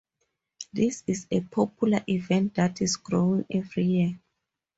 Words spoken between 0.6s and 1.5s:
This is a